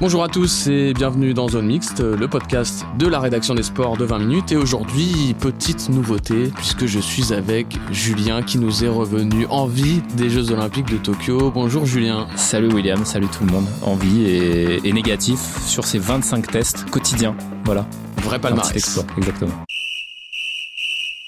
Bonjour 0.00 0.24
à 0.24 0.28
tous 0.28 0.66
et 0.66 0.92
bienvenue 0.92 1.34
dans 1.34 1.48
Zone 1.48 1.66
Mixte, 1.66 2.00
le 2.00 2.26
podcast 2.26 2.84
de 2.98 3.06
la 3.06 3.20
rédaction 3.20 3.54
des 3.54 3.62
sports 3.62 3.96
de 3.96 4.04
20 4.04 4.18
minutes. 4.18 4.50
Et 4.50 4.56
aujourd'hui, 4.56 5.36
petite 5.38 5.88
nouveauté, 5.88 6.50
puisque 6.56 6.86
je 6.86 6.98
suis 6.98 7.32
avec 7.32 7.78
Julien 7.92 8.42
qui 8.42 8.58
nous 8.58 8.84
est 8.84 8.88
revenu 8.88 9.46
en 9.46 9.66
vie 9.66 10.02
des 10.16 10.30
Jeux 10.30 10.50
Olympiques 10.50 10.90
de 10.90 10.96
Tokyo. 10.96 11.52
Bonjour 11.52 11.86
Julien. 11.86 12.26
Salut 12.34 12.72
William, 12.74 13.04
salut 13.04 13.28
tout 13.28 13.44
le 13.46 13.52
monde. 13.52 13.66
Envie 13.82 14.24
et, 14.24 14.86
et 14.86 14.92
négatif 14.92 15.38
sur 15.64 15.84
ces 15.84 16.00
25 16.00 16.50
tests 16.50 16.90
quotidiens. 16.90 17.36
Voilà. 17.64 17.86
Vrai 18.18 18.40
palmarès. 18.40 18.74
exploit, 18.74 19.06
exactement. 19.16 19.64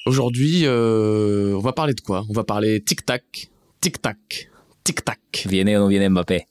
Aujourd'hui, 0.07 0.63
euh, 0.65 1.55
on 1.55 1.61
va 1.61 1.73
parler 1.73 1.95
de 1.95 2.01
quoi? 2.01 2.25
On 2.29 2.33
va 2.33 2.43
parler 2.43 2.83
tic-tac, 2.83 3.49
tic-tac, 3.81 4.51
tic-tac. 4.83 5.47
Viene 5.47 5.77
o 5.77 5.81
no 5.81 5.89
viene 5.89 6.09
Mbappé 6.09 6.47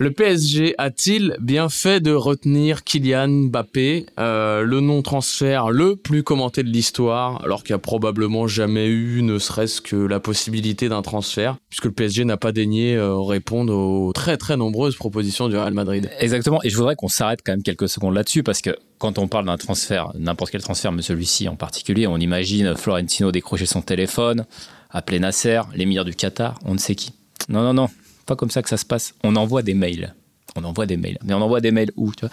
Le 0.00 0.10
PSG 0.10 0.74
a-t-il 0.78 1.36
bien 1.42 1.68
fait 1.68 2.00
de 2.00 2.12
retenir 2.12 2.84
Kylian 2.84 3.28
Mbappé, 3.28 4.06
euh, 4.18 4.62
le 4.62 4.80
non-transfert 4.80 5.70
le 5.70 5.94
plus 5.94 6.22
commenté 6.22 6.62
de 6.62 6.70
l'histoire, 6.70 7.44
alors 7.44 7.62
qu'il 7.62 7.74
n'y 7.74 7.76
a 7.76 7.80
probablement 7.80 8.46
jamais 8.46 8.86
eu 8.86 9.20
ne 9.20 9.38
serait-ce 9.38 9.82
que 9.82 9.96
la 9.96 10.18
possibilité 10.18 10.88
d'un 10.88 11.02
transfert, 11.02 11.58
puisque 11.68 11.84
le 11.84 11.90
PSG 11.90 12.24
n'a 12.24 12.38
pas 12.38 12.50
daigné 12.50 12.96
euh, 12.96 13.18
répondre 13.18 13.74
aux 13.74 14.14
très 14.14 14.38
très 14.38 14.56
nombreuses 14.56 14.96
propositions 14.96 15.50
du 15.50 15.58
Real 15.58 15.74
Madrid? 15.74 16.10
Exactement. 16.18 16.60
Et 16.64 16.70
je 16.70 16.78
voudrais 16.78 16.96
qu'on 16.96 17.08
s'arrête 17.08 17.40
quand 17.44 17.52
même 17.52 17.62
quelques 17.62 17.90
secondes 17.90 18.14
là-dessus 18.14 18.42
parce 18.42 18.62
que 18.62 18.70
quand 18.96 19.18
on 19.18 19.28
parle 19.28 19.44
d'un 19.44 19.58
transfert, 19.58 20.12
n'importe 20.18 20.52
quel 20.52 20.62
transfert, 20.62 20.92
mais 20.92 21.02
celui-ci 21.02 21.46
en 21.46 21.56
particulier, 21.56 22.06
on 22.06 22.16
imagine 22.16 22.74
Florentino 22.74 23.32
décrocher 23.32 23.66
son 23.66 23.82
téléphone, 23.82 24.46
appeler 24.88 25.18
Nasser, 25.18 25.60
l'émir 25.74 26.06
du 26.06 26.14
Qatar, 26.14 26.58
on 26.64 26.72
ne 26.72 26.78
sait 26.78 26.94
qui. 26.94 27.12
Non, 27.50 27.62
non, 27.62 27.74
non. 27.74 27.88
Pas 28.30 28.36
comme 28.36 28.50
ça 28.52 28.62
que 28.62 28.68
ça 28.68 28.76
se 28.76 28.84
passe. 28.84 29.12
On 29.24 29.34
envoie 29.34 29.62
des 29.62 29.74
mails. 29.74 30.14
On 30.54 30.62
envoie 30.62 30.86
des 30.86 30.96
mails. 30.96 31.18
Mais 31.24 31.34
on 31.34 31.42
envoie 31.42 31.60
des 31.60 31.72
mails 31.72 31.90
où 31.96 32.12
tu 32.12 32.20
vois 32.20 32.30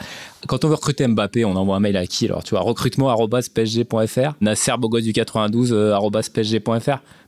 Quand 0.47 0.63
on 0.63 0.67
veut 0.67 0.75
recruter 0.75 1.07
Mbappé, 1.07 1.43
on 1.43 1.55
envoie 1.55 1.75
un 1.75 1.79
mail 1.79 1.97
à 1.97 2.05
qui 2.05 2.25
Alors, 2.25 2.43
tu 2.43 2.51
vois, 2.51 2.59
recrutement.psg.fr, 2.59 4.35
Nasser 4.39 4.73
Bogos 4.77 5.01
du 5.01 5.11
92 5.11 5.73
euh. 5.73 5.97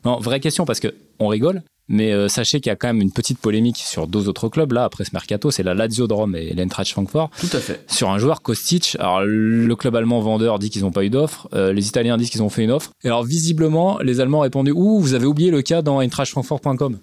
Non, 0.05 0.19
vraie 0.19 0.39
question 0.39 0.65
parce 0.65 0.79
que 0.79 0.93
on 1.17 1.29
rigole. 1.29 1.63
Mais 1.87 2.13
euh, 2.13 2.27
sachez 2.27 2.61
qu'il 2.61 2.69
y 2.69 2.73
a 2.73 2.75
quand 2.75 2.89
même 2.89 3.01
une 3.01 3.11
petite 3.11 3.39
polémique 3.39 3.77
sur 3.77 4.05
deux 4.05 4.29
autres 4.29 4.49
clubs 4.49 4.71
là 4.71 4.83
après 4.83 5.03
ce 5.03 5.09
mercato, 5.13 5.49
c'est 5.49 5.63
la 5.63 5.73
Lazio 5.73 6.05
de 6.05 6.13
Rome 6.13 6.35
et 6.35 6.53
l'Eintracht 6.53 6.91
Francfort 6.91 7.31
Tout 7.39 7.49
à 7.51 7.59
fait. 7.59 7.83
sur 7.87 8.11
un 8.11 8.19
joueur 8.19 8.43
Kostic. 8.43 8.95
Alors 8.99 9.21
le 9.25 9.75
club 9.75 9.95
allemand 9.95 10.19
vendeur 10.19 10.59
dit 10.59 10.69
qu'ils 10.69 10.83
n'ont 10.83 10.91
pas 10.91 11.03
eu 11.03 11.09
d'offre, 11.09 11.49
euh, 11.55 11.73
les 11.73 11.87
Italiens 11.87 12.17
disent 12.17 12.29
qu'ils 12.29 12.43
ont 12.43 12.49
fait 12.49 12.63
une 12.63 12.71
offre. 12.71 12.91
Et 13.03 13.07
alors 13.07 13.23
visiblement 13.23 13.97
les 13.97 14.19
Allemands 14.19 14.37
ont 14.37 14.41
répondu 14.41 14.71
ouh 14.71 14.99
vous 14.99 15.15
avez 15.15 15.25
oublié 15.25 15.49
le 15.49 15.63
cas 15.63 15.81
dans 15.81 15.99
eintrachtfrancfort.com. 15.99 16.99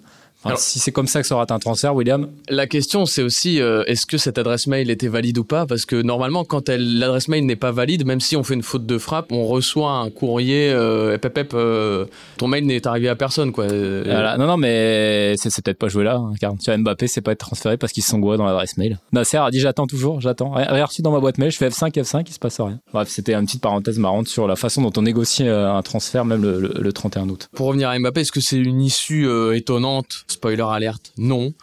Enfin, 0.47 0.55
Alors- 0.55 0.59
si 0.61 0.79
c'est 0.79 0.93
comme 0.93 1.07
ça 1.07 1.21
que 1.21 1.27
sera 1.27 1.45
un 1.49 1.59
transfert, 1.59 1.95
William, 1.95 2.29
La 2.49 2.67
question, 2.67 3.07
c'est 3.07 3.23
aussi 3.23 3.61
euh, 3.61 3.83
est-ce 3.87 4.07
que 4.07 4.19
cette 4.19 4.39
adresse 4.39 4.67
mail 4.67 4.91
était 4.91 5.09
valide 5.09 5.39
ou 5.39 5.45
pas? 5.45 5.67
Parce 5.67 5.85
que 5.85 5.97
normalement, 6.01 6.45
quand 6.45 6.69
l'adresse 6.69 7.29
mail 7.29 7.45
n'est 7.47 7.57
pas 7.57 7.73
valide, 7.73 8.05
même 8.07 8.21
si 8.21 8.37
on 8.37 8.43
fait 8.45 8.55
une 8.55 8.63
faute 8.63 8.87
de 8.87 8.99
frappe, 8.99 9.33
on 9.33 9.45
reçoit 9.47 9.91
un 9.93 10.11
courrier. 10.11 10.71
Euh, 10.71 11.15
ep, 11.15 11.25
ep, 11.27 11.39
ep, 11.39 11.51
euh, 11.55 12.07
ton 12.39 12.49
mail 12.49 12.65
n'est 12.67 12.87
arrivé 12.87 13.09
à 13.09 13.17
personne, 13.17 13.53
quoi. 13.53 13.65
Euh, 13.65 14.03
Voilà. 14.07 14.37
Non, 14.39 14.47
non, 14.47 14.57
mais 14.57 15.35
c'est 15.37 15.63
peut-être 15.65 15.79
pas 15.79 15.89
joué 15.89 16.05
là. 16.05 16.17
hein, 16.17 16.33
car 16.41 16.53
tu 16.59 16.71
vois, 16.71 16.77
Mbappé, 16.79 17.07
c'est 17.09 17.21
pas 17.21 17.33
être 17.33 17.39
transféré 17.41 17.77
parce 17.77 17.93
qu'ils 17.93 18.03
se 18.03 18.11
sont 18.11 18.19
gourés 18.19 18.37
dans 18.39 18.45
l'adresse 18.47 18.77
mail. 18.77 18.99
Nasser 19.13 19.37
a 19.39 19.51
dit 19.51 19.61
j'attends 19.61 19.87
toujours, 19.87 20.21
j'attends. 20.21 20.51
Rien 20.53 20.85
reçu 20.85 21.03
dans 21.03 21.11
ma 21.13 21.21
boîte 21.21 21.39
mail, 21.39 21.51
je 21.51 21.57
fais 21.57 21.69
F5, 21.69 21.93
F5, 21.93 22.25
il 22.29 22.33
se 22.33 22.39
passe 22.39 22.61
rien. 22.61 22.79
Bref, 22.93 23.09
c'était 23.09 23.35
une 23.35 23.47
petite 23.47 23.63
parenthèse 23.63 23.99
marrante 23.99 24.29
sur 24.29 24.47
la 24.47 24.57
façon 24.57 24.83
dont 24.83 24.93
on 24.97 25.03
négocie 25.03 25.47
un 25.49 25.83
transfert, 25.83 26.25
même 26.25 26.43
le, 26.43 26.61
le- 26.61 26.75
le 26.81 26.93
31 26.93 27.29
août. 27.29 27.49
Pour 27.55 27.67
revenir 27.67 27.89
à 27.89 27.99
Mbappé, 27.99 28.21
est-ce 28.23 28.33
que 28.33 28.41
c'est 28.41 28.57
une 28.59 28.81
issue 28.81 29.29
étonnante? 29.55 30.25
Spoiler 30.37 30.67
alerte, 30.69 31.13
non. 31.17 31.55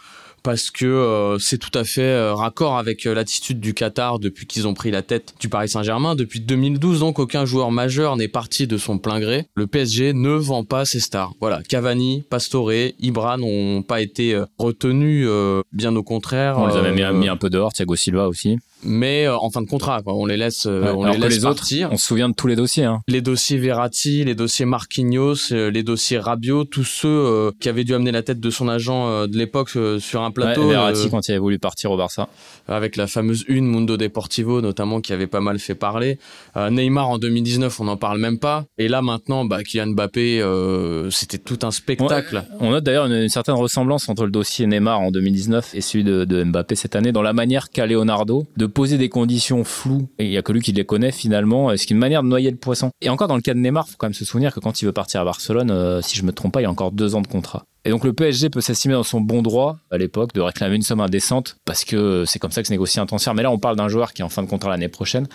Parce 0.42 0.70
que 0.70 0.84
euh, 0.84 1.38
c'est 1.38 1.56
tout 1.56 1.70
à 1.72 1.84
fait 1.84 2.02
euh, 2.02 2.34
raccord 2.34 2.76
avec 2.76 3.06
euh, 3.06 3.14
l'attitude 3.14 3.60
du 3.60 3.72
Qatar 3.72 4.18
depuis 4.18 4.46
qu'ils 4.46 4.66
ont 4.66 4.74
pris 4.74 4.90
la 4.90 5.00
tête 5.00 5.32
du 5.40 5.48
Paris 5.48 5.70
Saint-Germain. 5.70 6.16
Depuis 6.16 6.40
2012, 6.40 7.00
donc, 7.00 7.20
aucun 7.20 7.46
joueur 7.46 7.70
majeur 7.70 8.16
n'est 8.16 8.28
parti 8.28 8.66
de 8.66 8.76
son 8.76 8.98
plein 8.98 9.20
gré. 9.20 9.46
Le 9.54 9.66
PSG 9.68 10.12
ne 10.12 10.32
vend 10.32 10.64
pas 10.64 10.84
ses 10.84 11.00
stars. 11.00 11.32
Voilà, 11.40 11.62
Cavani, 11.62 12.24
Pastore, 12.28 12.72
Ibra 12.72 13.38
n'ont 13.38 13.82
pas 13.82 14.02
été 14.02 14.38
retenus, 14.58 15.26
bien 15.72 15.96
au 15.96 16.02
contraire. 16.02 16.58
On 16.58 16.66
les 16.66 16.76
a 16.76 16.82
même 16.82 17.14
mis, 17.14 17.20
mis 17.20 17.28
un 17.28 17.38
peu 17.38 17.48
dehors, 17.48 17.72
Thiago 17.72 17.96
Silva 17.96 18.28
aussi. 18.28 18.58
Mais 18.84 19.26
euh, 19.26 19.36
en 19.36 19.50
fin 19.50 19.62
de 19.62 19.66
contrat, 19.68 20.02
quoi. 20.02 20.14
On 20.14 20.26
les 20.26 20.36
laisse, 20.36 20.66
euh, 20.66 20.82
Ouais, 20.82 20.90
on 20.94 21.04
les 21.12 21.18
laisse 21.18 21.34
les 21.38 21.44
autres, 21.46 21.56
partir. 21.60 21.88
on 21.92 21.96
se 21.96 22.06
souvient 22.06 22.28
de 22.28 22.34
tous 22.34 22.46
les 22.46 22.56
dossiers. 22.56 22.84
Hein. 22.84 23.00
Les 23.08 23.20
dossiers 23.20 23.58
Verratti, 23.58 24.24
les 24.24 24.34
dossiers 24.34 24.64
Marquinhos, 24.66 25.52
euh, 25.52 25.70
les 25.70 25.82
dossiers 25.82 26.18
Rabiot, 26.18 26.64
tous 26.64 26.84
ceux 26.84 27.08
euh, 27.08 27.50
qui 27.60 27.68
avaient 27.68 27.84
dû 27.84 27.94
amener 27.94 28.12
la 28.12 28.22
tête 28.22 28.40
de 28.40 28.50
son 28.50 28.68
agent 28.68 29.08
euh, 29.08 29.26
de 29.26 29.36
l'époque 29.36 29.70
euh, 29.76 29.98
sur 29.98 30.22
un 30.22 30.30
plateau 30.30 30.62
Ouais, 30.64 30.70
Verratti 30.70 31.10
quand 31.10 31.26
il 31.28 31.32
avait 31.32 31.38
voulu 31.40 31.58
partir 31.58 31.90
au 31.90 31.96
Barça. 31.96 32.28
avec 32.68 32.96
la 32.96 33.06
fameuse 33.06 33.44
une 33.48 33.66
Mundo 33.66 33.96
Deportivo 33.96 34.60
notamment 34.60 35.00
qui 35.00 35.12
avait 35.12 35.26
pas 35.26 35.40
mal 35.40 35.58
fait 35.58 35.74
parler. 35.74 36.18
Euh, 36.56 36.70
Neymar 36.70 37.08
en 37.08 37.18
2019, 37.18 37.80
on 37.80 37.84
n'en 37.84 37.96
parle 37.96 38.18
même 38.20 38.38
pas. 38.38 38.64
Et 38.78 38.88
là 38.88 39.02
maintenant, 39.02 39.44
bah, 39.44 39.62
Kylian 39.62 39.88
Mbappé, 39.88 40.40
euh, 40.42 41.10
c'était 41.10 41.38
tout 41.38 41.58
un 41.62 41.70
spectacle. 41.70 42.44
On 42.60 42.70
note 42.70 42.84
d'ailleurs 42.84 43.06
une, 43.06 43.14
une 43.14 43.28
certaine 43.28 43.54
ressemblance 43.54 44.08
entre 44.08 44.24
le 44.24 44.30
dossier 44.30 44.66
Neymar 44.66 45.00
en 45.00 45.10
2019 45.10 45.74
et 45.74 45.80
celui 45.80 46.04
de, 46.04 46.24
de 46.24 46.44
Mbappé 46.44 46.74
cette 46.74 46.96
année 46.96 47.12
dans 47.12 47.22
la 47.22 47.32
manière 47.32 47.70
qu'a 47.70 47.86
Leonardo 47.86 48.46
de 48.56 48.66
poser 48.74 48.98
des 48.98 49.08
conditions 49.08 49.64
floues 49.64 50.08
et 50.18 50.26
il 50.26 50.30
y 50.30 50.36
a 50.36 50.42
que 50.42 50.52
lui 50.52 50.60
qui 50.60 50.72
les 50.72 50.84
connaît 50.84 51.12
finalement, 51.12 51.74
ce 51.76 51.86
qui 51.86 51.92
est 51.92 51.96
une 51.96 52.00
manière 52.00 52.22
de 52.22 52.28
noyer 52.28 52.50
le 52.50 52.56
poisson. 52.56 52.90
Et 53.00 53.08
encore 53.08 53.28
dans 53.28 53.36
le 53.36 53.42
cas 53.42 53.54
de 53.54 53.58
Neymar, 53.60 53.88
faut 53.88 53.96
quand 53.96 54.06
même 54.06 54.14
se 54.14 54.24
souvenir 54.24 54.52
que 54.52 54.60
quand 54.60 54.82
il 54.82 54.84
veut 54.84 54.92
partir 54.92 55.20
à 55.20 55.24
Barcelone, 55.24 55.70
euh, 55.70 56.02
si 56.02 56.16
je 56.16 56.24
me 56.24 56.32
trompe 56.32 56.52
pas, 56.52 56.60
il 56.60 56.64
y 56.64 56.66
a 56.66 56.70
encore 56.70 56.92
deux 56.92 57.14
ans 57.14 57.22
de 57.22 57.26
contrat. 57.26 57.64
Et 57.86 57.90
donc 57.90 58.04
le 58.04 58.14
PSG 58.14 58.48
peut 58.48 58.62
s'estimer 58.62 58.94
dans 58.94 59.02
son 59.02 59.20
bon 59.20 59.42
droit 59.42 59.76
à 59.90 59.98
l'époque 59.98 60.32
de 60.32 60.40
réclamer 60.40 60.76
une 60.76 60.82
somme 60.82 61.00
indécente 61.00 61.56
parce 61.66 61.84
que 61.84 62.24
c'est 62.26 62.38
comme 62.38 62.50
ça 62.50 62.62
que 62.62 62.68
se 62.68 62.72
négocie 62.72 62.98
un 62.98 63.06
transfert. 63.06 63.34
Mais 63.34 63.42
là 63.42 63.50
on 63.50 63.58
parle 63.58 63.76
d'un 63.76 63.88
joueur 63.88 64.14
qui 64.14 64.22
est 64.22 64.24
en 64.24 64.30
fin 64.30 64.42
de 64.42 64.48
contrat 64.48 64.70
l'année 64.70 64.88
prochaine. 64.88 65.28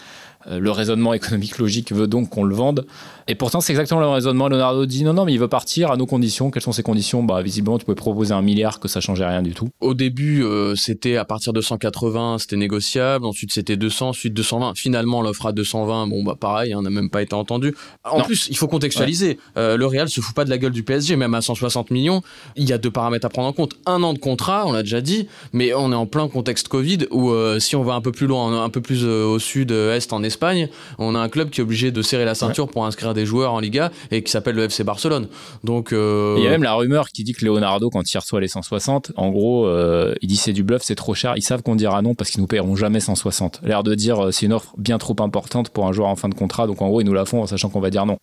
Euh, 0.48 0.60
le 0.60 0.72
raisonnement 0.72 1.14
économique 1.14 1.58
logique 1.58 1.92
veut 1.92 2.08
donc 2.08 2.30
qu'on 2.30 2.44
le 2.44 2.56
vende. 2.56 2.86
Et 3.28 3.36
pourtant, 3.36 3.62
c'est 3.62 3.74
exactement 3.74 4.00
le 4.02 4.08
raisonnement. 4.08 4.48
Leonardo 4.48 4.86
dit 4.86 5.04
non, 5.04 5.14
non, 5.14 5.26
mais 5.26 5.34
il 5.34 5.40
veut 5.40 5.48
partir 5.50 5.92
à 5.92 5.98
nos 5.98 6.06
conditions. 6.06 6.50
Quelles 6.50 6.64
sont 6.64 6.72
ces 6.72 6.82
conditions? 6.82 7.24
Bah, 7.24 7.42
visiblement, 7.42 7.78
tu 7.78 7.86
pouvais 7.86 7.96
proposer 7.96 8.34
un 8.34 8.42
milliard 8.42 8.80
que 8.80 8.88
ça 8.88 9.02
changeait 9.02 9.26
rien 9.26 9.42
du 9.42 9.54
tout. 9.54 9.70
Au 9.82 9.94
début, 9.94 10.44
euh, 10.44 10.76
c'était 10.76 11.18
à 11.18 11.26
partir 11.26 11.54
de 11.54 11.62
180, 11.62 12.38
c'était 12.40 12.56
négociable. 12.56 13.26
Ensuite, 13.26 13.52
c'était 13.52 13.78
200, 13.78 14.10
ensuite 14.10 14.34
220. 14.34 14.74
Finalement, 14.76 15.22
l'offre 15.22 15.46
à 15.46 15.52
220, 15.52 16.08
bon 16.08 16.24
bah 16.24 16.36
pareil, 16.40 16.74
on 16.74 16.82
n'a 16.82 16.90
même 16.90 17.10
pas 17.10 17.22
été 17.22 17.36
entendu. 17.36 17.76
En 18.04 18.20
Non. 18.20 18.24
plus, 18.24 18.48
il 18.50 18.58
faut 18.58 18.68
contextualiser. 18.68 19.38
Euh, 19.58 19.78
le 19.78 19.86
Real 19.86 20.10
se 20.10 20.22
fout 20.22 20.34
pas 20.36 20.46
de 20.46 20.50
la 20.50 20.58
gueule 20.58 20.72
du 20.72 20.84
PSG, 20.84 21.16
même 21.18 21.34
à 21.34 21.42
160 21.42 21.92
millions. 21.92 22.22
Il 22.56 22.68
y 22.68 22.74
a 22.74 22.78
deux 22.78 22.92
paramètres 22.92 23.26
à 23.26 23.30
prendre 23.30 23.48
en 23.50 23.54
compte. 23.54 23.74
Un 23.86 24.02
an 24.04 24.14
de 24.14 24.20
contrat, 24.20 24.64
on 24.66 24.72
l'a 24.72 24.84
déjà 24.84 25.02
dit, 25.02 25.28
mais 25.54 25.74
on 25.74 25.92
est 25.92 25.96
en 25.96 26.06
plein 26.08 26.28
contexte 26.30 26.68
Covid 26.70 27.00
où 27.12 27.30
euh, 27.30 27.60
si 27.60 27.76
on 27.76 27.84
va 27.84 27.94
un 27.94 28.02
peu 28.02 28.12
plus 28.12 28.26
loin, 28.26 28.64
un 28.64 28.70
peu 28.70 28.82
plus 28.82 29.06
au 29.06 29.38
sud-est 29.38 30.14
en 30.14 30.24
Espagne, 30.30 30.70
on 31.00 31.16
a 31.16 31.20
un 31.20 31.28
club 31.28 31.50
qui 31.50 31.60
est 31.60 31.64
obligé 31.64 31.92
de 31.92 32.02
serrer 32.02 32.24
la 32.24 32.36
ceinture 32.36 32.70
pour 32.70 32.86
inscrire 32.86 33.14
des 33.14 33.26
joueurs 33.26 33.54
en 33.54 33.60
Liga 33.60 33.92
et 34.12 34.24
qui 34.24 34.32
s'appelle 34.32 34.56
le 34.56 34.64
FC 34.64 34.84
Barcelone. 34.84 35.28
Donc 35.64 35.92
euh, 35.92 36.36
Il 36.38 36.44
y 36.44 36.48
a 36.48 36.52
même 36.52 36.64
la 36.64 36.74
rumeur 36.74 37.10
qui 37.10 37.24
dit 37.24 37.34
que 37.34 37.44
Leonardo, 37.44 37.90
quand 37.90 38.14
il 38.14 38.18
reçoit 38.18 38.40
les 38.40 38.48
160, 38.48 39.12
en 39.16 39.30
gros, 39.30 39.66
euh, 39.66 40.14
il 40.22 40.28
dit 40.28 40.38
c'est 40.38 40.54
du 40.54 40.64
bluff, 40.64 40.82
c'est 40.84 40.96
trop 40.96 41.14
cher. 41.14 41.34
Ils 41.36 41.42
savent 41.42 41.64
qu'on 41.64 41.76
dira 41.76 42.02
non 42.02 42.14
parce 42.16 42.30
qu'ils 42.30 42.42
nous 42.42 42.48
paieront 42.48 42.76
jamais 42.76 43.00
160. 43.00 43.62
L'air 43.64 43.84
de 43.84 43.96
dire 43.96 44.26
euh, 44.26 44.32
c'est 44.32 44.46
une 44.46 44.54
offre 44.54 44.74
bien 44.78 44.98
trop 44.98 45.16
importante 45.20 45.70
pour 45.70 45.88
un 45.88 45.92
joueur 45.92 46.10
en 46.10 46.16
fin 46.16 46.30
de 46.30 46.36
contrat. 46.36 46.68
Donc 46.68 46.82
en 46.82 46.88
gros, 46.88 47.02
ils 47.02 47.06
nous 47.06 47.14
la 47.14 47.26
font 47.26 47.42
en 47.42 47.48
sachant 47.48 47.70
qu'on 47.70 47.82
va 47.82 47.90
dire 47.90 48.06
non. 48.06 48.18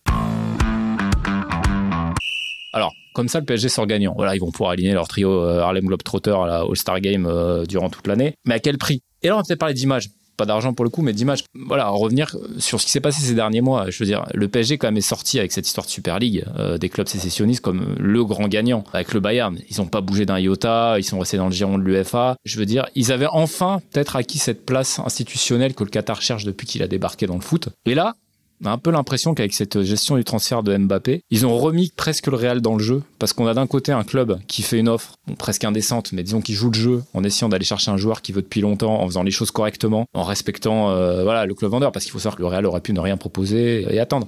Alors, 2.73 2.93
comme 3.13 3.27
ça, 3.27 3.39
le 3.39 3.45
PSG 3.45 3.69
sort 3.69 3.87
gagnant. 3.87 4.13
Voilà, 4.15 4.35
ils 4.35 4.39
vont 4.39 4.51
pouvoir 4.51 4.71
aligner 4.71 4.93
leur 4.93 5.07
trio 5.07 5.41
Harlem 5.41 5.85
Globetrotter 5.85 6.35
à 6.43 6.45
la 6.45 6.59
All-Star 6.59 7.01
Game 7.01 7.25
euh, 7.25 7.65
durant 7.65 7.89
toute 7.89 8.05
l'année. 8.05 8.35
Mais 8.45 8.55
à 8.55 8.59
quel 8.59 8.77
prix? 8.77 9.01
Et 9.23 9.29
là, 9.29 9.33
on 9.33 9.37
va 9.37 9.43
peut-être 9.43 9.59
parler 9.59 9.73
d'image. 9.73 10.09
Pas 10.37 10.45
d'argent 10.45 10.73
pour 10.73 10.85
le 10.85 10.89
coup, 10.89 11.01
mais 11.01 11.13
d'image. 11.13 11.43
Voilà, 11.55 11.89
revenir 11.89 12.35
sur 12.59 12.79
ce 12.79 12.85
qui 12.85 12.91
s'est 12.91 13.01
passé 13.01 13.21
ces 13.21 13.33
derniers 13.33 13.61
mois. 13.61 13.89
Je 13.89 13.97
veux 13.99 14.05
dire, 14.05 14.25
le 14.33 14.47
PSG 14.47 14.77
quand 14.77 14.87
même 14.87 14.97
est 14.97 15.01
sorti 15.01 15.39
avec 15.39 15.51
cette 15.51 15.67
histoire 15.67 15.85
de 15.85 15.91
Super 15.91 16.19
League, 16.19 16.45
euh, 16.57 16.77
des 16.77 16.89
clubs 16.89 17.07
sécessionnistes 17.07 17.61
comme 17.61 17.95
le 17.99 18.23
grand 18.23 18.47
gagnant 18.47 18.83
avec 18.93 19.13
le 19.13 19.19
Bayern. 19.19 19.57
Ils 19.69 19.77
n'ont 19.77 19.87
pas 19.87 20.01
bougé 20.01 20.25
d'un 20.25 20.39
iota, 20.39 20.95
ils 20.99 21.03
sont 21.03 21.19
restés 21.19 21.37
dans 21.37 21.47
le 21.47 21.53
giron 21.53 21.77
de 21.77 21.83
l'UFA. 21.83 22.35
Je 22.45 22.59
veux 22.59 22.65
dire, 22.65 22.85
ils 22.95 23.11
avaient 23.11 23.27
enfin 23.31 23.81
peut-être 23.91 24.15
acquis 24.15 24.37
cette 24.37 24.65
place 24.65 24.99
institutionnelle 24.99 25.73
que 25.73 25.83
le 25.83 25.89
Qatar 25.89 26.21
cherche 26.21 26.43
depuis 26.43 26.67
qu'il 26.67 26.83
a 26.83 26.87
débarqué 26.87 27.25
dans 27.25 27.35
le 27.35 27.41
foot. 27.41 27.69
Et 27.85 27.95
là, 27.95 28.13
On 28.63 28.67
a 28.67 28.71
un 28.71 28.77
peu 28.79 28.89
l'impression 28.89 29.35
qu'avec 29.35 29.53
cette 29.53 29.83
gestion 29.83 30.17
du 30.17 30.23
transfert 30.23 30.63
de 30.63 30.75
Mbappé, 30.75 31.21
ils 31.29 31.45
ont 31.45 31.55
remis 31.57 31.91
presque 31.95 32.25
le 32.27 32.35
Real 32.35 32.59
dans 32.59 32.75
le 32.75 32.83
jeu 32.83 33.03
parce 33.19 33.31
qu'on 33.31 33.45
a 33.45 33.53
d'un 33.53 33.67
côté 33.67 33.91
un 33.91 34.03
club 34.03 34.39
qui 34.47 34.63
fait 34.63 34.79
une 34.79 34.89
offre 34.89 35.15
presque 35.37 35.63
indécente, 35.63 36.11
mais 36.11 36.23
disons 36.23 36.41
qui 36.41 36.53
joue 36.53 36.71
le 36.71 36.79
jeu 36.79 37.03
en 37.13 37.23
essayant 37.23 37.49
d'aller 37.49 37.65
chercher 37.65 37.91
un 37.91 37.97
joueur 37.97 38.23
qui 38.23 38.31
veut 38.31 38.41
depuis 38.41 38.61
longtemps, 38.61 38.99
en 39.01 39.07
faisant 39.07 39.21
les 39.21 39.31
choses 39.31 39.51
correctement, 39.51 40.05
en 40.13 40.23
respectant 40.23 40.89
euh, 40.89 41.23
voilà 41.23 41.45
le 41.45 41.53
club 41.53 41.69
vendeur 41.69 41.91
parce 41.91 42.05
qu'il 42.05 42.11
faut 42.11 42.19
savoir 42.19 42.35
que 42.35 42.41
le 42.41 42.47
Real 42.47 42.65
aurait 42.65 42.81
pu 42.81 42.93
ne 42.93 42.99
rien 42.99 43.15
proposer 43.15 43.85
et 43.93 43.99
attendre. 43.99 44.27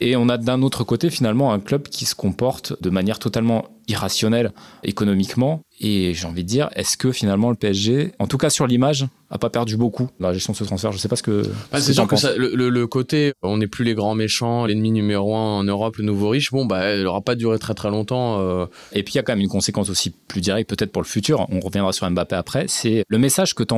Et 0.00 0.16
on 0.16 0.28
a 0.30 0.38
d'un 0.38 0.62
autre 0.62 0.82
côté 0.84 1.10
finalement 1.10 1.52
un 1.52 1.60
club 1.60 1.88
qui 1.88 2.06
se 2.06 2.14
comporte 2.14 2.80
de 2.82 2.88
manière 2.88 3.18
totalement 3.18 3.66
irrationnelle 3.88 4.52
économiquement. 4.82 5.62
Et 5.80 6.14
j'ai 6.14 6.26
envie 6.26 6.42
de 6.42 6.48
dire, 6.48 6.70
est-ce 6.74 6.96
que 6.96 7.12
finalement 7.12 7.50
le 7.50 7.56
PSG, 7.56 8.12
en 8.18 8.26
tout 8.26 8.38
cas 8.38 8.48
sur 8.48 8.66
l'image, 8.66 9.06
a 9.30 9.38
pas 9.38 9.50
perdu 9.50 9.76
beaucoup 9.76 10.08
la 10.20 10.32
gestion 10.32 10.52
de 10.52 10.58
ce 10.58 10.64
transfert? 10.64 10.92
Je 10.92 10.98
sais 10.98 11.08
pas 11.08 11.16
ce 11.16 11.22
que. 11.22 11.42
Bah, 11.70 11.80
c'est 11.80 11.92
sûr 11.92 12.06
que 12.06 12.16
ça, 12.16 12.34
le, 12.36 12.54
le, 12.54 12.86
côté, 12.86 13.32
on 13.42 13.58
n'est 13.58 13.66
plus 13.66 13.84
les 13.84 13.94
grands 13.94 14.14
méchants, 14.14 14.64
l'ennemi 14.64 14.90
numéro 14.90 15.36
un 15.36 15.58
en 15.58 15.64
Europe, 15.64 15.96
le 15.96 16.04
nouveau 16.04 16.30
riche. 16.30 16.50
Bon, 16.50 16.64
bah, 16.64 16.84
elle 16.84 17.06
aura 17.06 17.20
pas 17.20 17.34
duré 17.34 17.58
très 17.58 17.74
très 17.74 17.90
longtemps. 17.90 18.40
Euh. 18.40 18.66
Et 18.92 19.02
puis 19.02 19.14
il 19.14 19.16
y 19.16 19.20
a 19.20 19.22
quand 19.22 19.32
même 19.32 19.42
une 19.42 19.48
conséquence 19.48 19.90
aussi 19.90 20.10
plus 20.10 20.40
directe, 20.40 20.70
peut-être 20.70 20.92
pour 20.92 21.02
le 21.02 21.06
futur. 21.08 21.46
On 21.50 21.60
reviendra 21.60 21.92
sur 21.92 22.10
Mbappé 22.10 22.36
après. 22.36 22.64
C'est 22.68 23.04
le 23.08 23.18
message 23.18 23.54
que 23.54 23.62
tu 23.62 23.74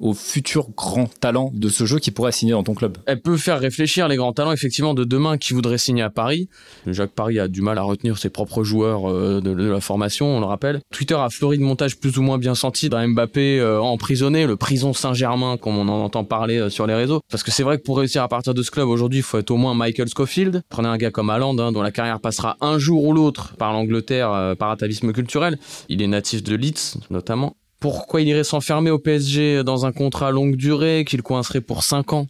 envoies 0.00 0.08
au 0.08 0.14
futur 0.14 0.68
grand 0.76 1.08
talent 1.20 1.50
de 1.54 1.68
ce 1.68 1.84
jeu 1.84 1.98
qui 1.98 2.10
pourrait 2.10 2.32
signer 2.32 2.52
dans 2.52 2.62
ton 2.62 2.74
club. 2.74 2.98
Elle 3.06 3.20
peut 3.20 3.36
faire 3.36 3.58
réfléchir 3.58 4.08
les 4.08 4.16
grands 4.16 4.32
talents 4.32 4.52
effectivement 4.52 4.94
de 4.94 5.04
demain 5.04 5.38
qui 5.38 5.54
voudraient 5.54 5.78
signer 5.78 6.02
à 6.02 6.10
Paris. 6.10 6.48
Jacques 6.86 7.12
Paris 7.12 7.38
a 7.38 7.48
du 7.48 7.62
mal 7.62 7.78
à 7.78 7.82
retenir 7.82 8.18
ses 8.18 8.30
propres 8.30 8.64
joueurs 8.64 9.10
euh, 9.10 9.40
de, 9.40 9.50
la 9.50 9.80
formation, 9.80 10.36
on 10.36 10.40
le 10.40 10.46
rappelle. 10.46 10.80
Twitter 10.92 11.14
a 11.14 11.28
fleuri 11.30 11.58
de 11.58 11.62
montage 11.62 11.98
plus 11.98 12.18
ou 12.18 12.22
moins 12.22 12.38
bien 12.38 12.54
senti 12.54 12.88
d'un 12.88 13.08
Mbappé 13.08 13.60
euh, 13.60 13.80
emprisonné, 13.80 14.46
le 14.46 14.56
prison 14.56 14.92
Saint-Germain 14.92 15.56
comme 15.56 15.76
on 15.78 15.88
en 15.88 16.04
entend 16.04 16.24
parler 16.24 16.58
euh, 16.58 16.70
sur 16.70 16.86
les 16.86 16.94
réseaux. 16.94 17.20
Parce 17.30 17.42
que 17.42 17.50
c'est 17.50 17.62
vrai 17.62 17.78
que 17.78 17.82
pour 17.82 17.98
réussir 17.98 18.22
à 18.22 18.28
partir 18.28 18.54
de 18.54 18.62
ce 18.62 18.70
club 18.70 18.88
aujourd'hui, 18.88 19.20
il 19.20 19.24
faut 19.24 19.38
être 19.38 19.50
au 19.50 19.56
moins 19.56 19.74
Michael 19.74 20.08
Scofield. 20.08 20.62
Prenez 20.68 20.88
un 20.88 20.96
gars 20.96 21.10
comme 21.10 21.30
Haaland 21.30 21.58
hein, 21.58 21.72
dont 21.72 21.82
la 21.82 21.90
carrière 21.90 22.20
passera 22.20 22.56
un 22.60 22.78
jour 22.78 23.04
ou 23.04 23.12
l'autre 23.12 23.54
par 23.56 23.72
l'Angleterre 23.72 24.54
par 24.58 24.70
atavisme 24.70 25.12
culturel. 25.12 25.58
Il 25.88 26.02
est 26.02 26.06
natif 26.06 26.42
de 26.42 26.54
Leeds 26.54 26.98
notamment 27.10 27.56
pourquoi 27.80 28.20
il 28.20 28.28
irait 28.28 28.44
s'enfermer 28.44 28.90
au 28.90 28.98
PSG 28.98 29.62
dans 29.62 29.86
un 29.86 29.92
contrat 29.92 30.30
longue 30.30 30.56
durée 30.56 31.04
qu'il 31.06 31.22
coincerait 31.22 31.60
pour 31.60 31.84
5 31.84 32.12
ans 32.12 32.26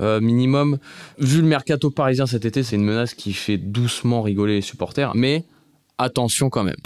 euh, 0.00 0.20
minimum. 0.20 0.78
Vu 1.18 1.40
le 1.40 1.46
mercato 1.46 1.90
parisien 1.90 2.26
cet 2.26 2.44
été, 2.44 2.62
c'est 2.62 2.76
une 2.76 2.84
menace 2.84 3.14
qui 3.14 3.32
fait 3.32 3.58
doucement 3.58 4.22
rigoler 4.22 4.56
les 4.56 4.60
supporters, 4.60 5.14
mais 5.14 5.44
attention 5.98 6.50
quand 6.50 6.64
même. 6.64 6.76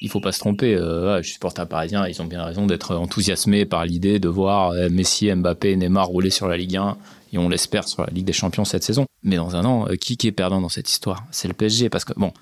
Il 0.00 0.10
faut 0.10 0.20
pas 0.20 0.32
se 0.32 0.38
tromper, 0.38 0.76
euh, 0.76 1.18
je 1.18 1.22
suis 1.24 1.34
supporter 1.34 1.66
parisien, 1.66 2.06
ils 2.06 2.22
ont 2.22 2.26
bien 2.26 2.44
raison 2.44 2.66
d'être 2.66 2.94
enthousiasmés 2.94 3.64
par 3.64 3.84
l'idée 3.84 4.20
de 4.20 4.28
voir 4.28 4.70
euh, 4.70 4.88
Messi, 4.88 5.32
Mbappé, 5.34 5.74
Neymar 5.76 6.06
rouler 6.06 6.30
sur 6.30 6.46
la 6.46 6.56
Ligue 6.56 6.76
1 6.76 6.96
et 7.32 7.38
on 7.38 7.48
l'espère 7.48 7.86
sur 7.86 8.02
la 8.02 8.12
Ligue 8.12 8.24
des 8.24 8.32
Champions 8.32 8.64
cette 8.64 8.82
saison. 8.82 9.06
Mais 9.22 9.36
dans 9.36 9.56
un 9.56 9.64
an, 9.64 9.86
qui, 10.00 10.16
qui 10.16 10.26
est 10.26 10.32
perdant 10.32 10.60
dans 10.60 10.68
cette 10.68 10.90
histoire? 10.90 11.24
C'est 11.30 11.48
le 11.48 11.54
PSG 11.54 11.90
parce 11.90 12.04
que 12.04 12.12
bon, 12.16 12.32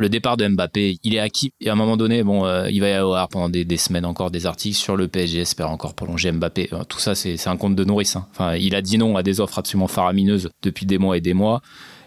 le 0.00 0.08
départ 0.08 0.38
de 0.38 0.48
Mbappé, 0.48 0.98
il 1.04 1.14
est 1.14 1.18
acquis. 1.18 1.52
Et 1.60 1.68
à 1.68 1.74
un 1.74 1.76
moment 1.76 1.98
donné, 1.98 2.22
bon, 2.22 2.46
euh, 2.46 2.70
il 2.70 2.80
va 2.80 2.88
y 2.88 2.92
avoir 2.92 3.28
pendant 3.28 3.50
des, 3.50 3.76
semaines 3.76 4.06
encore 4.06 4.30
des 4.30 4.46
articles 4.46 4.76
sur 4.76 4.96
le 4.96 5.08
PSG, 5.08 5.40
espère 5.40 5.70
encore 5.70 5.92
prolonger 5.92 6.32
Mbappé. 6.32 6.70
Euh, 6.72 6.84
tout 6.84 6.98
ça, 6.98 7.14
c'est 7.14 7.46
un 7.46 7.58
compte 7.58 7.76
de 7.76 7.84
nourrice. 7.84 8.16
Hein. 8.16 8.26
Enfin, 8.30 8.54
il 8.56 8.74
a 8.74 8.80
dit 8.80 8.96
non 8.96 9.16
à 9.16 9.22
des 9.22 9.40
offres 9.40 9.58
absolument 9.58 9.88
faramineuses 9.88 10.48
depuis 10.62 10.86
des 10.86 10.96
mois 10.96 11.18
et 11.18 11.20
des 11.20 11.34
mois. 11.34 11.60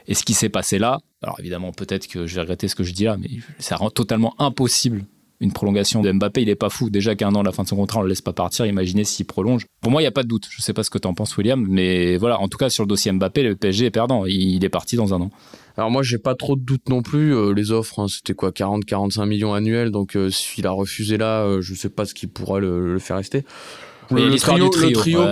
Et 0.08 0.16
ce 0.16 0.24
qui 0.24 0.34
s'est 0.34 0.50
passé 0.50 0.80
là, 0.80 1.02
alors 1.22 1.40
évidemment, 1.40 1.72
peut-être 1.72 2.08
que 2.08 2.25
je 2.25 2.34
vais 2.34 2.42
regretter 2.42 2.68
ce 2.68 2.74
que 2.74 2.84
je 2.84 2.94
dis 2.94 3.04
là, 3.04 3.16
mais 3.16 3.30
ça 3.60 3.75
rend 3.75 3.92
totalement 3.92 4.34
impossible 4.40 5.06
une 5.39 5.51
prolongation 5.51 6.01
de 6.01 6.12
Mbappé, 6.12 6.41
il 6.41 6.50
est 6.50 6.56
pas 6.56 6.69
fou. 6.69 6.89
Déjà 6.89 7.15
qu'un 7.15 7.33
an 7.35 7.41
à 7.41 7.44
la 7.44 7.51
fin 7.51 7.63
de 7.63 7.68
son 7.68 7.75
contrat, 7.75 8.00
on 8.00 8.03
le 8.03 8.09
laisse 8.09 8.21
pas 8.21 8.33
partir. 8.33 8.65
Imaginez 8.65 9.03
s'il 9.03 9.25
prolonge. 9.25 9.65
Pour 9.81 9.91
moi, 9.91 10.01
il 10.01 10.06
y 10.06 10.07
a 10.07 10.12
pas 10.12 10.24
de 10.24 10.27
doute. 10.27 10.47
Je 10.50 10.62
sais 10.62 10.74
pas 10.74 10.83
ce 10.83 10.89
que 10.89 10.97
tu 10.97 11.07
en 11.07 11.13
penses, 11.13 11.35
William, 11.38 11.65
mais 11.68 12.18
voilà. 12.18 12.39
En 12.39 12.47
tout 12.47 12.57
cas, 12.57 12.69
sur 12.69 12.83
le 12.83 12.88
dossier 12.88 13.12
Mbappé, 13.12 13.44
le 13.44 13.56
PSG 13.56 13.85
est 13.85 13.91
perdant. 13.91 14.25
Il 14.25 14.63
est 14.63 14.69
parti 14.69 14.95
dans 14.95 15.13
un 15.13 15.21
an. 15.21 15.31
Alors 15.75 15.89
moi, 15.89 16.03
j'ai 16.03 16.19
pas 16.19 16.35
trop 16.35 16.56
de 16.56 16.62
doute 16.62 16.88
non 16.89 17.01
plus. 17.01 17.35
Euh, 17.35 17.51
les 17.51 17.71
offres, 17.71 18.00
hein, 18.00 18.07
c'était 18.07 18.33
quoi, 18.33 18.51
40-45 18.51 19.25
millions 19.25 19.53
annuels. 19.53 19.91
Donc 19.91 20.15
euh, 20.15 20.30
s'il 20.30 20.68
a 20.68 20.71
refusé 20.71 21.18
là, 21.18 21.44
euh, 21.44 21.62
je 21.62 21.74
sais 21.74 21.89
pas 21.89 22.06
ce 22.06 22.13
qui 22.13 22.27
pourra 22.27 22.59
le 22.59 23.00
faire 23.00 23.18
rester 23.18 23.44
le, 24.11 24.38
trio, 24.38 24.69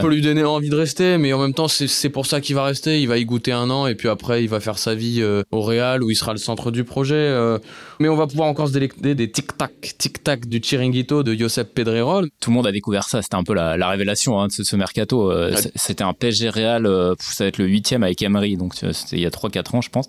peut 0.02 0.10
lui 0.10 0.22
donner 0.22 0.44
envie 0.44 0.70
de 0.70 0.76
rester, 0.76 1.18
mais 1.18 1.34
en 1.34 1.40
même 1.40 1.54
temps, 1.54 1.68
c'est 1.68 2.10
pour 2.10 2.26
ça 2.26 2.42
qu'il 2.42 2.56
va 2.56 2.64
rester. 2.64 3.02
Il 3.02 3.08
va 3.08 3.18
y 3.18 3.26
goûter 3.26 3.52
un 3.52 3.70
an 3.70 3.88
et 3.88 3.96
puis 3.96 4.10
après, 4.10 4.44
il 4.44 4.50
va 4.50 4.60
faire 4.60 4.78
sa 4.78 4.96
vie 4.96 5.22
euh, 5.22 5.44
au 5.52 5.62
Real 5.62 6.04
où 6.04 6.10
il 6.10 6.16
sera 6.16 6.34
le 6.34 6.40
centre 6.40 6.72
du 6.72 6.84
projet. 6.84 7.16
Euh. 7.16 7.60
mais 8.00 8.10
on 8.10 8.16
va 8.16 8.28
pouvoir 8.28 8.48
encore 8.48 8.68
se 8.68 8.74
délecter 8.74 9.16
des 9.16 9.32
tic-tac, 9.32 9.96
tic-tac 9.98 10.48
du 10.48 10.60
Chiringuito 10.60 11.24
de 11.24 11.34
Josep 11.34 11.74
Pedrerol. 11.74 12.30
Tout 12.40 12.50
le 12.50 12.56
monde 12.56 12.68
a 12.68 12.72
découvert 12.72 13.04
ça. 13.08 13.22
C'était 13.22 13.36
un 13.36 13.44
peu 13.44 13.54
la, 13.54 13.90
révélation 13.90 14.40
hein, 14.40 14.48
de 14.48 14.64
ce, 14.64 14.76
mercato. 14.76 15.32
Euh, 15.32 15.56
c'était 15.76 16.04
un 16.04 16.14
PSG 16.14 16.50
Real, 16.50 16.88
ça 17.20 17.44
va 17.44 17.48
être 17.48 17.58
le 17.58 17.66
huitième 17.66 18.04
avec 18.04 18.22
Emery, 18.22 18.58
donc 18.58 18.76
c'était 18.76 19.18
il 19.18 19.22
y 19.22 19.26
a 19.26 19.30
3-4 19.30 19.78
ans, 19.78 19.82
je 19.82 19.90
pense. 19.90 20.08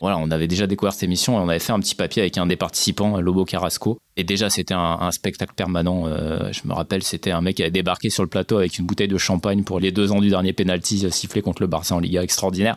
Voilà, 0.00 0.18
on 0.18 0.30
avait 0.30 0.48
déjà 0.48 0.66
découvert 0.66 0.92
cette 0.92 1.04
émission 1.04 1.38
et 1.38 1.44
on 1.44 1.48
avait 1.48 1.58
fait 1.58 1.72
un 1.72 1.80
petit 1.80 1.94
papier 1.94 2.22
avec 2.22 2.38
un 2.38 2.46
des 2.46 2.56
participants, 2.56 3.20
Lobo 3.20 3.44
Carrasco. 3.44 3.98
Et 4.16 4.24
déjà, 4.24 4.50
c'était 4.50 4.74
un, 4.74 5.10
spectacle 5.12 5.54
permanent. 5.54 6.06
je 6.06 6.68
me 6.68 6.74
rappelle, 6.74 7.02
c'était 7.02 7.30
un 7.30 7.40
mec 7.40 7.56
qui 7.56 7.62
avait 7.62 7.70
débarqué 7.70 8.10
sur 8.10 8.22
le 8.22 8.28
plateau 8.28 8.58
avec 8.58 8.78
une 8.78 8.84
bouteille 8.84 9.08
de 9.08 9.16
champagne 9.16 9.62
pour 9.62 9.80
les 9.80 9.92
deux 9.92 10.12
ans 10.12 10.20
du 10.20 10.28
dernier 10.28 10.52
penalty 10.52 11.10
sifflé 11.10 11.42
contre 11.42 11.62
le 11.62 11.68
Barça 11.68 11.94
en 11.94 12.00
Liga 12.00 12.22
extraordinaire. 12.22 12.76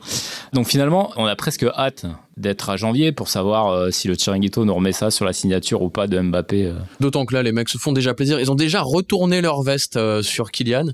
Donc 0.54 0.68
finalement, 0.68 1.12
on 1.18 1.26
a 1.26 1.36
presque 1.36 1.64
hâte 1.64 2.06
d'être 2.38 2.70
à 2.70 2.78
janvier 2.78 3.12
pour 3.12 3.28
savoir 3.28 3.70
euh, 3.70 3.92
si 3.92 4.08
le 4.08 4.16
Chiringuito 4.16 4.66
nous 4.66 4.74
remet 4.74 4.92
ça 4.92 5.12
sur 5.12 5.26
la 5.26 5.34
signature 5.34 5.82
ou 5.82 5.90
pas 5.90 6.08
de 6.08 6.20
Mbappé. 6.20 6.66
Euh. 6.66 6.74
D'autant 7.00 7.26
que 7.26 7.34
là, 7.36 7.44
les 7.44 7.52
mecs 7.52 7.70
se 7.70 7.78
font 7.78 7.92
déjà 7.92 8.14
plaisir. 8.14 8.40
Ils 8.40 8.52
ont 8.52 8.56
déjà 8.56 8.82
retourné 8.82 9.42
leur 9.42 9.62
veste 9.62 9.98
euh, 9.98 10.24
sur 10.24 10.52
Kylian. 10.52 10.88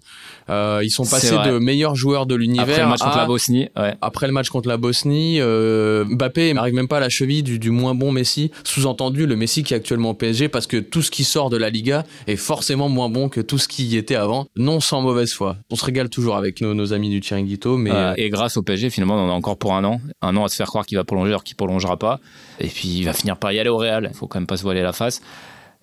ils 0.49 0.89
sont 0.89 1.05
passés 1.05 1.35
de 1.35 1.59
meilleurs 1.59 1.95
joueurs 1.95 2.25
de 2.25 2.35
l'univers. 2.35 2.67
Après 2.67 2.81
le 2.81 2.87
match 2.87 2.99
contre 2.99 3.17
la 3.17 3.25
Bosnie. 3.25 3.69
Après 4.01 4.27
le 4.27 4.33
match 4.33 4.49
contre 4.49 4.67
la 4.67 4.77
Bosnie, 4.77 5.39
Mbappé 5.39 6.53
n'arrive 6.53 6.73
même 6.73 6.87
pas 6.87 6.97
à 6.97 7.01
la 7.01 7.09
cheville 7.09 7.43
du, 7.43 7.59
du 7.59 7.69
moins 7.71 7.95
bon 7.95 8.11
Messi. 8.11 8.51
Sous-entendu, 8.63 9.25
le 9.25 9.35
Messi 9.35 9.63
qui 9.63 9.73
est 9.73 9.77
actuellement 9.77 10.11
au 10.11 10.13
PSG 10.13 10.49
parce 10.49 10.67
que 10.67 10.77
tout 10.77 11.01
ce 11.01 11.11
qui 11.11 11.23
sort 11.23 11.49
de 11.49 11.57
la 11.57 11.69
Liga 11.69 12.03
est 12.27 12.35
forcément 12.35 12.89
moins 12.89 13.09
bon 13.09 13.29
que 13.29 13.41
tout 13.41 13.57
ce 13.57 13.67
qui 13.67 13.85
y 13.85 13.97
était 13.97 14.15
avant. 14.15 14.47
Non 14.55 14.79
sans 14.79 15.01
mauvaise 15.01 15.33
foi. 15.33 15.57
On 15.69 15.75
se 15.75 15.85
régale 15.85 16.09
toujours 16.09 16.35
avec 16.35 16.61
nos, 16.61 16.73
nos 16.73 16.93
amis 16.93 17.09
du 17.09 17.21
Chiringuito. 17.21 17.77
Mais... 17.77 17.91
et 18.17 18.29
grâce 18.29 18.57
au 18.57 18.63
PSG, 18.63 18.89
finalement, 18.89 19.15
on 19.15 19.27
en 19.27 19.29
a 19.29 19.33
encore 19.33 19.57
pour 19.57 19.73
un 19.73 19.83
an. 19.83 20.01
Un 20.21 20.35
an 20.35 20.45
à 20.45 20.49
se 20.49 20.55
faire 20.55 20.67
croire 20.67 20.85
qu'il 20.85 20.97
va 20.97 21.03
prolonger 21.03 21.28
qui 21.37 21.55
prolongera 21.55 21.97
pas. 21.97 22.19
Et 22.59 22.67
puis 22.67 22.87
il 22.87 23.03
va 23.05 23.13
finir 23.13 23.37
par 23.37 23.51
y 23.51 23.59
aller 23.59 23.69
au 23.69 23.77
Real. 23.77 24.07
Il 24.11 24.15
faut 24.15 24.27
quand 24.27 24.39
même 24.39 24.47
pas 24.47 24.57
se 24.57 24.63
voiler 24.63 24.81
la 24.81 24.93
face. 24.93 25.21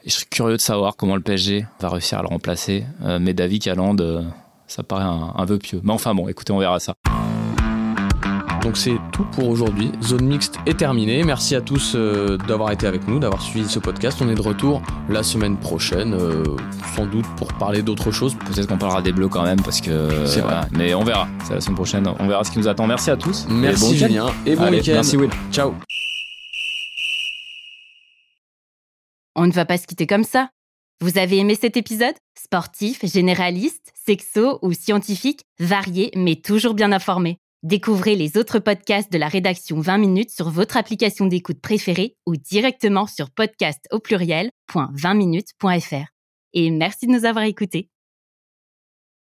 Et 0.05 0.11
je 0.11 0.17
suis 0.17 0.27
curieux 0.27 0.57
de 0.57 0.61
savoir 0.61 0.97
comment 0.97 1.17
le 1.17 1.23
PSG 1.23 1.67
va 1.81 1.89
réussir 1.89 2.19
à 2.19 2.23
le 2.23 2.29
remplacer. 2.29 2.85
Euh, 3.05 3.19
mais 3.21 3.35
David 3.35 3.63
Caland, 3.63 3.97
euh, 4.01 4.23
ça 4.67 4.83
paraît 4.83 5.05
un, 5.05 5.33
un 5.37 5.45
vœu 5.45 5.59
pieux. 5.59 5.81
Mais 5.83 5.93
enfin 5.93 6.15
bon, 6.15 6.29
écoutez, 6.29 6.53
on 6.53 6.59
verra 6.59 6.79
ça. 6.81 6.95
Donc 8.67 8.77
c'est 8.77 8.99
tout 9.13 9.25
pour 9.27 9.49
aujourd'hui. 9.49 9.93
Zone 10.03 10.27
mixte 10.27 10.57
est 10.67 10.77
terminée. 10.77 11.23
Merci 11.23 11.55
à 11.55 11.61
tous 11.61 11.93
euh, 11.95 12.37
d'avoir 12.49 12.73
été 12.73 12.89
avec 12.89 13.07
nous, 13.07 13.21
d'avoir 13.21 13.41
suivi 13.41 13.69
ce 13.69 13.79
podcast. 13.79 14.19
On 14.21 14.29
est 14.29 14.35
de 14.35 14.43
retour 14.43 14.83
la 15.09 15.23
semaine 15.23 15.57
prochaine, 15.57 16.15
euh, 16.15 16.43
sans 16.97 17.07
doute 17.07 17.27
pour 17.37 17.53
parler 17.53 17.83
d'autre 17.83 18.11
chose. 18.11 18.35
Peut-être 18.35 18.67
qu'on 18.67 18.77
parlera 18.77 19.03
des 19.03 19.13
bleus 19.13 19.29
quand 19.29 19.45
même 19.45 19.63
parce 19.63 19.81
que 19.81 20.27
c'est 20.27 20.41
vrai. 20.41 20.63
Mais 20.73 20.95
on 20.95 21.05
verra. 21.05 21.29
C'est 21.47 21.55
la 21.55 21.61
semaine 21.61 21.77
prochaine. 21.77 22.09
On 22.19 22.27
verra 22.27 22.43
ce 22.43 22.51
qui 22.51 22.59
nous 22.59 22.67
attend. 22.67 22.89
Merci 22.89 23.09
à 23.13 23.17
tous. 23.17 23.47
Merci 23.49 23.85
et 23.85 23.87
bon 23.87 23.95
Julien 23.95 24.27
et 24.45 24.57
bon 24.57 24.69
week-end. 24.69 24.95
Merci 24.95 25.17
Will. 25.17 25.31
Ciao. 25.53 25.73
On 29.37 29.47
ne 29.47 29.53
va 29.53 29.65
pas 29.65 29.79
se 29.79 29.87
quitter 29.87 30.09
comme 30.09 30.25
ça. 30.25 30.51
Vous 31.01 31.19
avez 31.19 31.39
aimé 31.39 31.55
cet 31.55 31.77
épisode? 31.77 32.15
Sportif, 32.37 33.07
généraliste, 33.07 33.93
sexo 33.95 34.59
ou 34.63 34.73
scientifique, 34.73 35.43
varié 35.61 36.11
mais 36.17 36.35
toujours 36.35 36.75
bien 36.75 36.91
informé. 36.91 37.39
Découvrez 37.67 38.15
les 38.15 38.37
autres 38.37 38.61
podcasts 38.61 39.13
de 39.13 39.19
la 39.19 39.27
rédaction 39.27 39.81
20 39.81 39.99
minutes 39.99 40.31
sur 40.31 40.51
votre 40.51 40.77
application 40.77 41.27
d'écoute 41.27 41.61
préférée 41.61 42.15
ou 42.25 42.37
directement 42.37 43.09
sur 43.09 43.33
podcast 43.33 43.89
au 43.91 43.99
pluriel.20minutes.fr. 43.99 46.07
Et 46.53 46.71
merci 46.71 47.09
de 47.09 47.11
nous 47.11 47.25
avoir 47.25 47.45
écoutés. 47.45 47.91